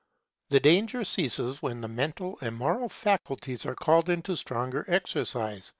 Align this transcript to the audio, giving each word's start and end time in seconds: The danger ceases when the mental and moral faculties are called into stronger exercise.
The 0.49 0.59
danger 0.59 1.03
ceases 1.03 1.61
when 1.61 1.81
the 1.81 1.87
mental 1.87 2.39
and 2.41 2.55
moral 2.57 2.89
faculties 2.89 3.67
are 3.67 3.75
called 3.75 4.09
into 4.09 4.35
stronger 4.35 4.83
exercise. 4.87 5.69